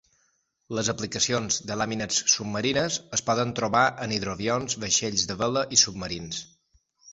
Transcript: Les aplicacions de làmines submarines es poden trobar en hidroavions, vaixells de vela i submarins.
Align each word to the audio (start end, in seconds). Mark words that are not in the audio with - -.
Les 0.77 0.87
aplicacions 0.93 1.59
de 1.71 1.77
làmines 1.81 2.21
submarines 2.37 2.97
es 3.19 3.23
poden 3.29 3.53
trobar 3.61 3.83
en 4.07 4.17
hidroavions, 4.17 4.79
vaixells 4.87 5.29
de 5.33 5.39
vela 5.45 5.67
i 5.79 5.83
submarins. 5.87 6.45